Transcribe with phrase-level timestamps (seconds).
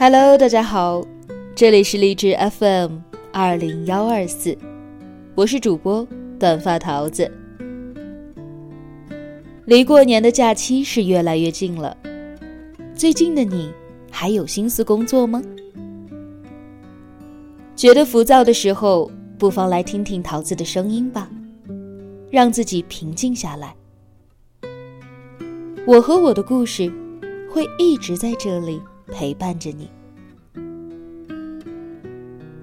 [0.00, 1.04] Hello，大家好，
[1.56, 2.98] 这里是励志 FM
[3.32, 4.56] 二零幺二四，
[5.34, 6.06] 我是主播
[6.38, 7.28] 短发桃子。
[9.64, 11.96] 离过年的假期是越来越近了，
[12.94, 13.72] 最近的你
[14.08, 15.42] 还有心思工作吗？
[17.74, 21.28] 觉得浮躁的时候，不妨来听听桃子的声音吧，
[22.30, 23.74] 让自己平静下来。
[25.84, 26.88] 我和我的故事
[27.50, 28.80] 会一直在这里
[29.12, 29.90] 陪伴着你。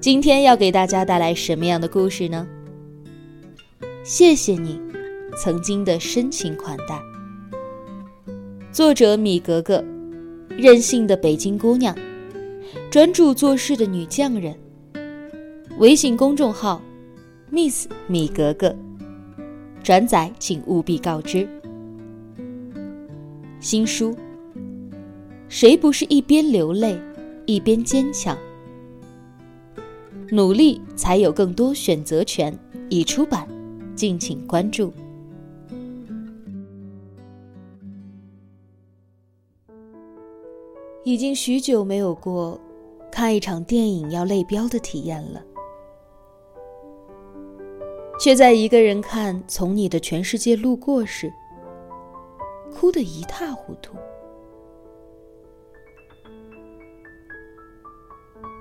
[0.00, 2.46] 今天要给大家带来什么样的故事呢？
[4.04, 4.80] 谢谢你
[5.36, 7.00] 曾经的深情款待。
[8.72, 9.84] 作者米格格，
[10.48, 11.96] 任性的北京姑娘，
[12.90, 14.54] 专注做事的女匠人。
[15.78, 16.82] 微信公众号
[17.50, 18.74] ：Miss 米格格，
[19.82, 21.48] 转载请务必告知。
[23.60, 24.16] 新书：
[25.52, 26.98] 谁不是一边流泪
[27.44, 28.34] 一边坚强？
[30.30, 32.58] 努力才有更多选择权。
[32.88, 33.46] 已出版，
[33.94, 34.90] 敬请关注。
[41.04, 42.58] 已经许久没有过
[43.10, 45.42] 看一场电影要泪飙的体验了，
[48.18, 51.30] 却在一个人看《从你的全世界路过》时，
[52.74, 53.96] 哭得一塌糊涂。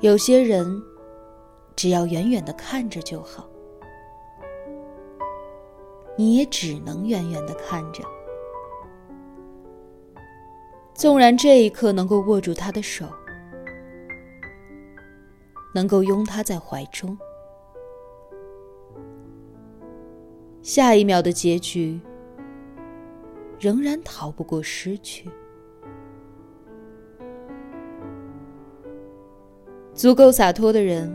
[0.00, 0.82] 有些人。
[1.76, 3.46] 只要远远的看着就好，
[6.16, 8.02] 你也只能远远的看着。
[10.94, 13.04] 纵然这一刻能够握住他的手，
[15.74, 17.14] 能够拥他在怀中，
[20.62, 22.00] 下一秒的结局
[23.60, 25.30] 仍然逃不过失去。
[29.96, 31.12] 足够洒脱的人。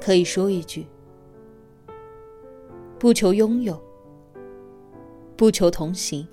[0.00, 0.86] 可以说一句：
[2.98, 3.78] 不求拥有，
[5.36, 6.26] 不求同行，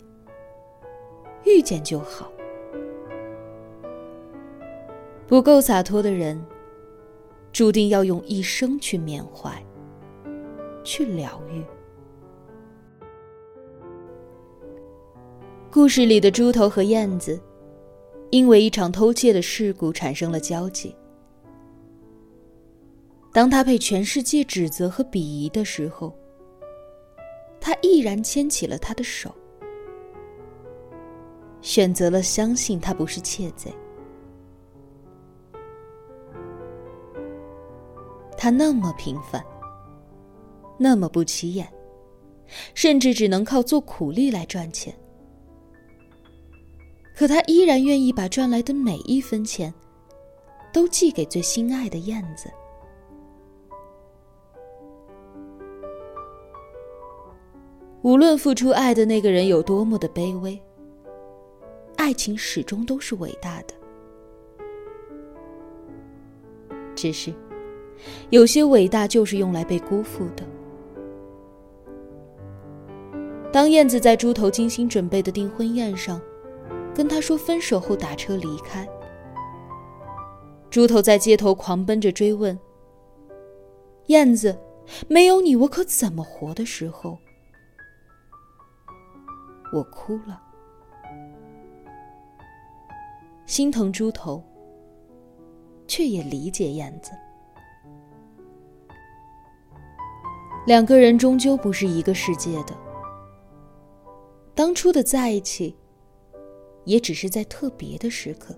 [1.44, 2.32] 遇见就好。
[5.28, 6.42] 不够洒脱的人，
[7.52, 9.62] 注定要用一生去缅怀，
[10.82, 11.62] 去疗愈。
[15.70, 17.38] 故事里的猪头和燕子，
[18.30, 20.96] 因为一场偷窃的事故产生了交集。
[23.38, 26.12] 当他被全世界指责和鄙夷的时候，
[27.62, 29.32] 他毅然牵起了他的手，
[31.62, 33.72] 选择了相信他不是窃贼。
[38.36, 39.46] 他那么平凡，
[40.80, 41.72] 那么不起眼，
[42.74, 44.92] 甚至只能靠做苦力来赚钱。
[47.16, 49.72] 可他依然愿意把赚来的每一分钱，
[50.74, 52.52] 都寄给最心爱的燕子。
[58.04, 60.60] 无论付出爱的那个人有多么的卑微，
[61.96, 63.74] 爱情始终都是伟大的。
[66.96, 67.34] 只是，
[68.30, 70.44] 有些伟大就是用来被辜负的。
[73.52, 76.22] 当燕子在猪头精心准备的订婚宴上，
[76.94, 78.88] 跟他说分手后打车离开，
[80.70, 82.58] 猪头在街头狂奔着追问
[84.08, 84.58] ：“燕子，
[85.08, 87.18] 没有你我可怎么活？”的时候。
[89.74, 90.42] 我哭了，
[93.46, 94.44] 心疼猪头，
[95.88, 97.12] 却也理解燕子。
[100.66, 102.76] 两个人终究不是一个世界的，
[104.54, 105.76] 当初的在一起，
[106.86, 108.58] 也只是在特别的时刻。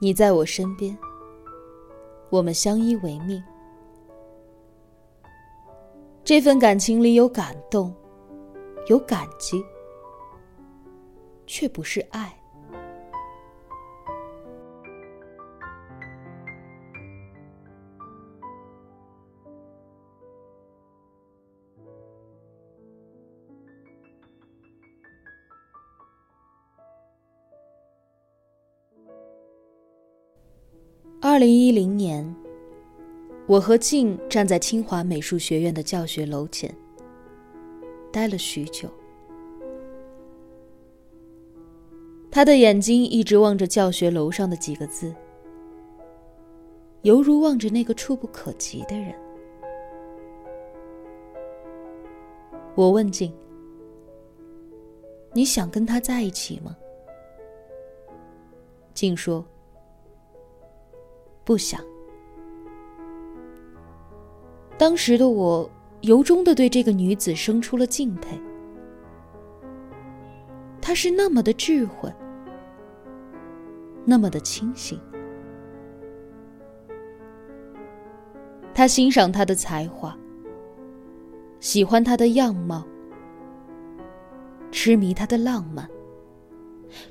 [0.00, 0.96] 你在我身边，
[2.30, 3.42] 我们相依为命。
[6.28, 7.90] 这份感情里有感动，
[8.86, 9.64] 有感激，
[11.46, 12.30] 却不是爱。
[31.22, 32.37] 二零一零年。
[33.48, 36.72] 我和静站在清华美术学院的教学楼前，
[38.12, 38.90] 待了许久。
[42.30, 45.14] 他的眼睛一直望着教学楼上的几个字，
[47.00, 49.14] 犹如望着那个触不可及的人。
[52.74, 53.32] 我问静
[55.32, 56.76] ：“你想跟他在一起吗？”
[58.92, 59.42] 静说
[61.46, 61.82] ：“不想。”
[64.78, 65.68] 当时的我
[66.02, 68.40] 由衷的对这个女子生出了敬佩。
[70.80, 72.10] 她是那么的智慧，
[74.04, 74.98] 那么的清醒。
[78.72, 80.16] 他欣赏她的才华，
[81.58, 82.86] 喜欢她的样貌，
[84.70, 85.90] 痴迷她的浪漫，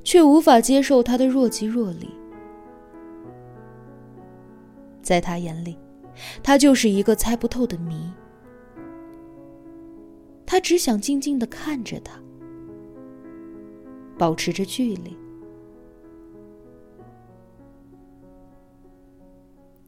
[0.02, 2.08] 却无法接受她的若即若离。
[5.02, 5.76] 在他眼里。
[6.42, 8.10] 他就是一个猜不透的谜，
[10.44, 12.20] 他只想静静的看着他，
[14.16, 15.16] 保持着距离，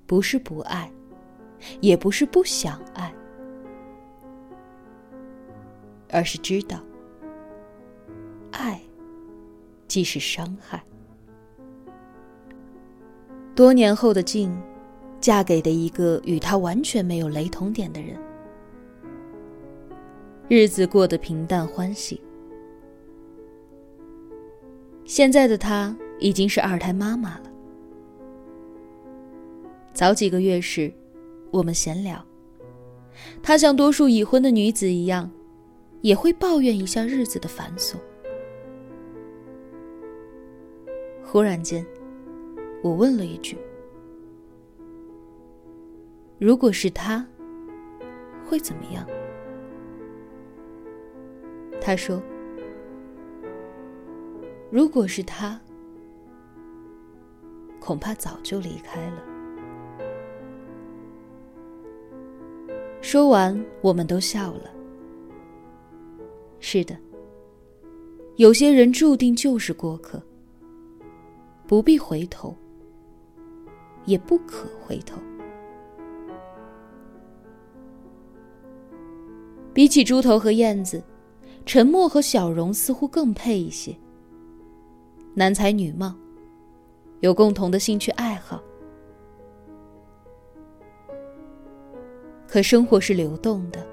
[0.07, 0.91] 不是不爱，
[1.81, 3.13] 也不是不想爱，
[6.11, 6.81] 而是知道，
[8.53, 8.81] 爱
[9.89, 10.83] 即是伤害。
[13.55, 14.57] 多年后的静。
[15.21, 18.19] 嫁给的一个与他完全没有雷同点的人，
[20.49, 22.21] 日子过得平淡欢喜。
[25.05, 27.43] 现在的她已经是二胎妈妈了。
[29.93, 30.91] 早几个月时，
[31.51, 32.25] 我们闲聊，
[33.43, 35.31] 她像多数已婚的女子一样，
[36.01, 37.97] 也会抱怨一下日子的繁琐。
[41.23, 41.85] 忽然间，
[42.83, 43.59] 我问了一句。
[46.41, 47.23] 如果是他，
[48.49, 49.07] 会怎么样？
[51.83, 52.19] 他说
[54.73, 55.61] ：“如果是他，
[57.79, 59.23] 恐怕早就离开了。”
[63.03, 64.71] 说完，我们都笑了。
[66.59, 66.97] 是的，
[68.37, 70.23] 有些人注定就是过客，
[71.67, 72.57] 不必回头，
[74.07, 75.19] 也不可回头。
[79.81, 81.03] 比起猪头和燕子，
[81.65, 83.97] 沉默和小荣似乎更配一些。
[85.33, 86.15] 男才女貌，
[87.21, 88.63] 有共同的兴趣爱好。
[92.47, 93.87] 可生活是流动的，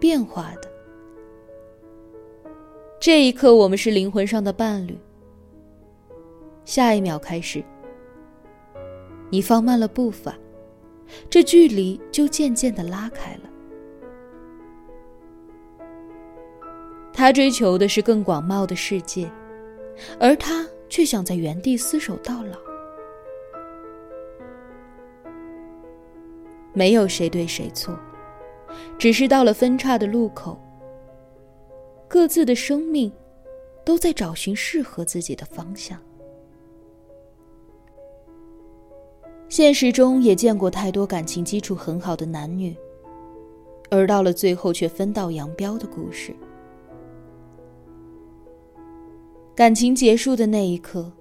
[0.00, 0.68] 变化的。
[2.98, 4.98] 这一刻，我们是灵魂上的伴侣。
[6.64, 7.62] 下一秒开始，
[9.30, 10.36] 你放慢了步伐，
[11.30, 13.42] 这距离就渐渐的拉开了。
[17.20, 19.30] 他追求的是更广袤的世界，
[20.18, 22.56] 而他却想在原地厮守到老。
[26.72, 27.94] 没有谁对谁错，
[28.96, 30.58] 只是到了分岔的路口，
[32.08, 33.12] 各自的生命
[33.84, 35.98] 都在找寻适合自己的方向。
[39.50, 42.74] 现实中也见过太多感情基础很好的男女，
[43.90, 46.34] 而到了最后却分道扬镳的故事。
[49.60, 51.12] 感情结束的那一刻，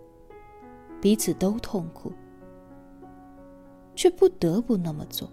[1.01, 2.09] 彼此都痛苦，
[3.95, 5.30] 却不得不那么做。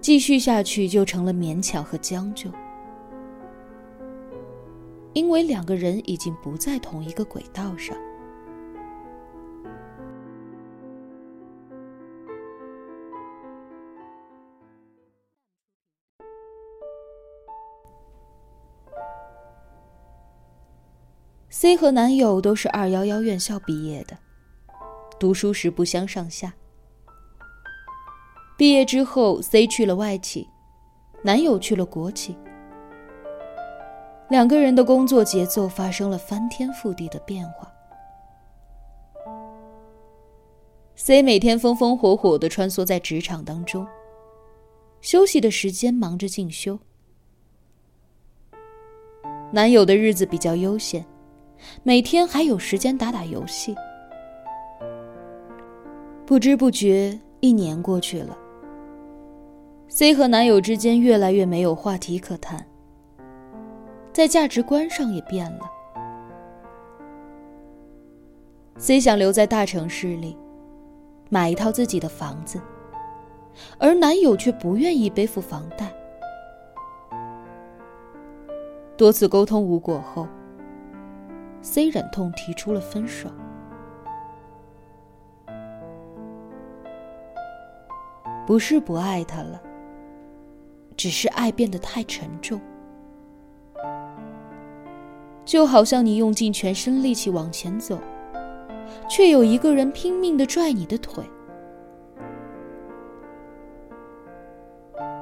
[0.00, 2.50] 继续下去就成了勉强和将就，
[5.12, 7.94] 因为两个人已经不在同一个轨道上。
[21.50, 24.18] C 和男友都是二幺幺院校毕业的，
[25.18, 26.52] 读书时不相上下。
[28.58, 30.46] 毕业之后，C 去了外企，
[31.22, 32.36] 男友去了国企，
[34.28, 37.72] 两个人的工作节奏发生了翻天覆地的变化。
[40.96, 43.86] C 每天风风火火的穿梭在职场当中，
[45.00, 46.78] 休息的时间忙着进修。
[49.50, 51.02] 男友的日子比较悠闲。
[51.82, 53.74] 每天还有时间打打游戏，
[56.24, 58.36] 不知不觉一年过去了。
[59.88, 62.64] C 和男友之间越来越没有话题可谈，
[64.12, 65.60] 在价值观上也变了。
[68.76, 70.36] C 想留在大城市里，
[71.30, 72.60] 买一套自己的房子，
[73.78, 75.92] 而男友却不愿意背负房贷。
[78.96, 80.28] 多次沟通无果后。
[81.70, 83.28] C 忍痛提出了分手，
[88.46, 89.60] 不是不爱他了，
[90.96, 92.58] 只是爱变得太沉重。
[95.44, 97.98] 就好像你用尽全身力气往前走，
[99.06, 101.22] 却有一个人拼命的拽你的腿。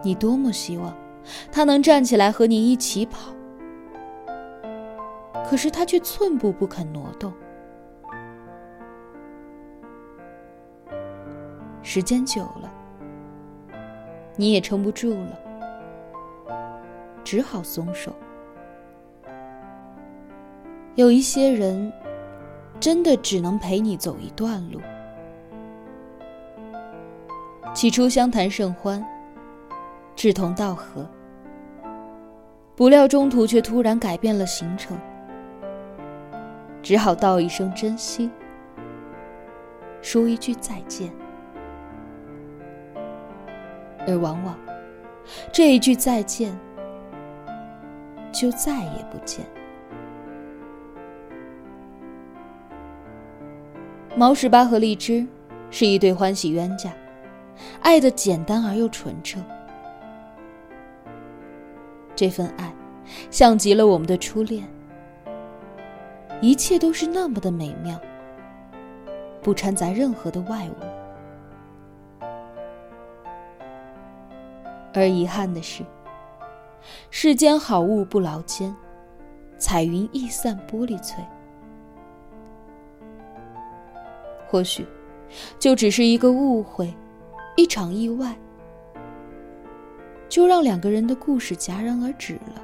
[0.04, 0.96] 你多么希望
[1.50, 3.35] 他能站起来和你一起跑，
[5.48, 7.32] 可是他却寸步不肯挪动。
[11.82, 12.70] 时间久了，
[14.34, 15.38] 你也撑不住了，
[17.22, 18.12] 只好松手。
[20.96, 21.92] 有一些人，
[22.80, 24.80] 真的只能陪你走一段路。
[27.72, 29.04] 起初相谈甚欢，
[30.16, 31.08] 志同道合，
[32.74, 34.98] 不料中途却突然改变了行程，
[36.86, 38.30] 只好道一声珍惜，
[40.00, 41.10] 说一句再见。
[44.06, 44.56] 而往往，
[45.52, 46.56] 这一句再见，
[48.30, 49.44] 就再也不见。
[54.14, 55.26] 毛十八和荔枝
[55.72, 56.92] 是一对欢喜冤家，
[57.82, 59.40] 爱的简单而又纯澈。
[62.14, 62.72] 这份爱，
[63.28, 64.64] 像极了我们的初恋，
[66.40, 67.98] 一切都是那么的美妙，
[69.42, 72.26] 不掺杂任何的外物。
[74.92, 75.84] 而遗憾的是，
[77.10, 78.74] 世间好物不劳煎，
[79.58, 81.22] 彩云易散玻璃脆。
[84.46, 84.86] 或许，
[85.58, 86.94] 就只是一个误会，
[87.56, 88.34] 一场意外，
[90.28, 92.62] 就让两个人的故事戛然而止了。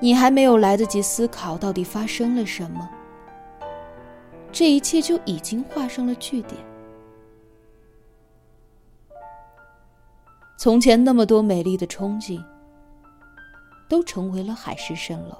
[0.00, 2.88] 你还没有来得及思考到底发生了什么，
[4.50, 6.56] 这一切就已经画上了句点。
[10.58, 12.42] 从前那么多美丽的憧憬，
[13.88, 15.36] 都成为了海市蜃楼。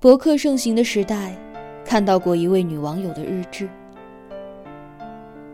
[0.00, 1.36] 博客盛行的时代，
[1.84, 3.68] 看到过一位女网友的日志。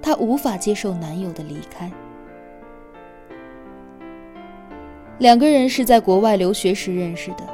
[0.03, 1.91] 她无法接受男友的离开。
[5.21, 7.47] 两个人是在国外留学时认识的，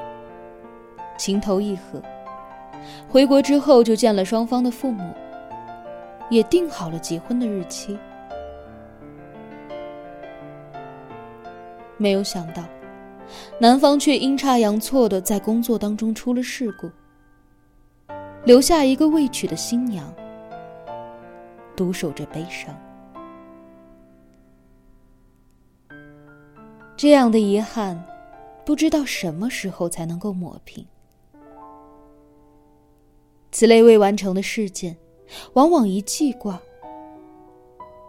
[1.18, 2.00] 情投意合。
[3.08, 5.12] 回国之后就见了双方的父母，
[6.30, 7.99] 也定好了结婚的日期。
[11.96, 12.62] 没有想到。
[13.58, 16.88] 男方却阴差阳错的在工作当中出了事故，
[18.44, 20.06] 留下一个未娶的新娘，
[21.75, 22.73] 独守着悲伤。
[26.97, 28.03] 这样的遗憾，
[28.65, 30.87] 不知道什么时候才能够抹平。
[33.53, 34.97] 此类未完成的事件，
[35.53, 36.59] 往往一记挂，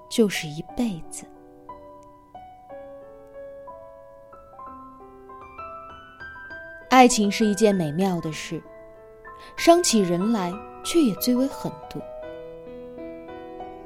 [0.10, 1.26] 就是一辈子。
[6.90, 8.62] 爱情是一件美妙的事，
[9.58, 10.54] 伤起人来
[10.86, 12.00] 却也最为狠毒。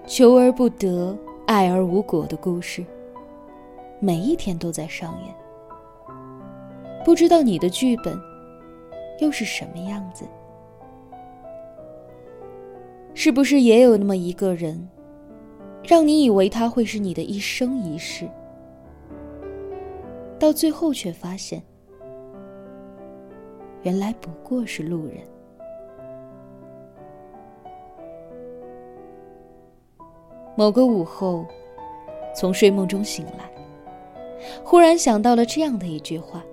[0.05, 1.17] 求而不得，
[1.48, 2.86] 爱而无果的故事，
[4.03, 5.36] 每一天都在上演。
[7.05, 8.20] 不知道你的剧本
[9.20, 10.25] 又是什么样子？
[13.13, 14.89] 是不是也有那么一个人，
[15.84, 18.27] 让你以为他会是你的一生一世，
[20.39, 21.62] 到最后却发现。
[23.84, 25.17] 原来不过是路人。
[30.55, 31.46] 某个午后，
[32.36, 33.51] 从睡梦中醒来，
[34.63, 36.43] 忽然想到了这样的一句话：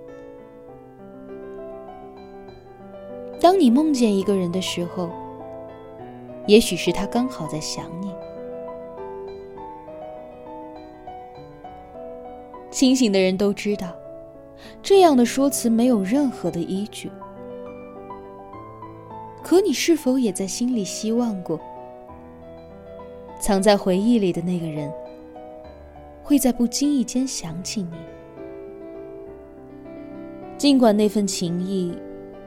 [3.39, 5.09] 当你梦见一个人的时候，
[6.47, 8.13] 也许是他刚好在想你。
[12.71, 13.87] 清醒的人都知道。
[14.83, 17.09] 这样的说辞没有任何的依据，
[19.41, 21.57] 可你是否也在心里希望过，
[23.39, 24.91] 藏在回忆里的那个人，
[26.29, 27.97] 会在不经意间想起你？
[30.59, 31.97] 尽管那份情谊，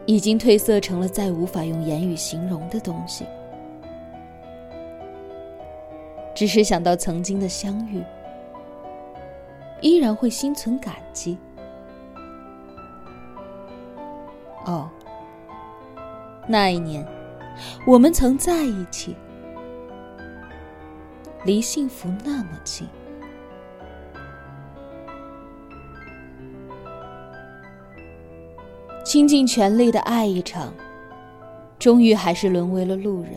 [0.07, 3.27] 已经褪色成了再无法用言语形容的东西，
[6.33, 8.05] 只是想到曾经的相遇，
[9.81, 11.37] 依然会心存感激。
[14.65, 14.89] 哦，
[16.47, 17.05] 那一年，
[17.85, 19.17] 我们曾在一起，
[21.45, 22.87] 离幸福那么近。
[29.13, 30.73] 倾尽全力的爱一场，
[31.79, 33.33] 终于还是沦为了路人。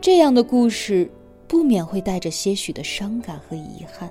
[0.00, 1.10] 这样的故事
[1.46, 4.10] 不免会带着些许的伤感和遗憾。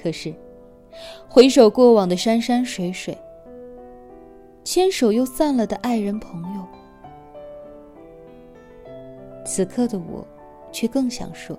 [0.00, 0.32] 可是
[1.28, 3.18] 回首过往的山山水水，
[4.62, 6.64] 牵手又散了的爱人朋友。
[9.44, 10.24] 此刻的我
[10.70, 11.58] 却更想说。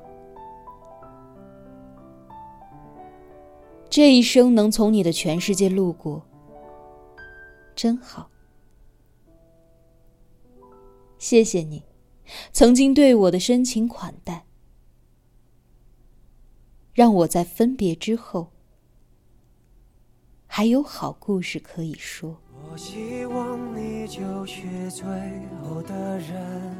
[3.98, 6.24] 这一生能从你的全世界路过，
[7.76, 8.30] 真好。
[11.18, 11.82] 谢谢你，
[12.52, 14.46] 曾经对我的深情款待。
[16.94, 18.52] 让我在分别之后，
[20.46, 22.40] 还有好故事可以说。
[22.70, 25.08] 我希望你就是最
[25.64, 26.78] 后的人，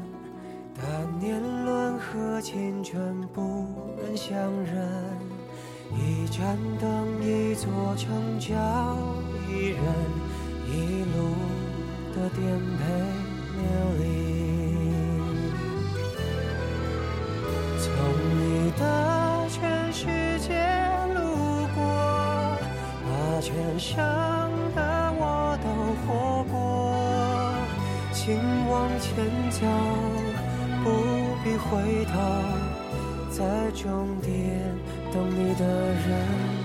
[0.76, 3.66] 但年轮和青春不
[4.00, 5.18] 忍相认。
[5.96, 8.54] 一盏灯，一座城，叫
[9.48, 9.78] 一人，
[10.66, 11.16] 一路
[12.14, 12.40] 的颠
[12.76, 12.80] 沛
[13.56, 13.60] 流
[13.98, 14.02] 离。
[17.78, 17.86] 从
[18.38, 18.82] 你的
[19.50, 19.58] 全。
[19.90, 20.04] 世
[20.38, 20.54] 界
[21.12, 21.18] 路
[21.74, 21.80] 过，
[23.02, 23.08] 把
[23.40, 23.96] 全盛
[24.76, 24.78] 的
[25.18, 25.66] 我都
[26.04, 26.06] 活
[26.44, 26.54] 过。
[28.12, 29.10] 请往前
[29.50, 29.58] 走，
[30.84, 30.86] 不
[31.42, 32.14] 必回头，
[33.30, 33.84] 在终
[34.20, 34.30] 点
[35.12, 36.57] 等你的人。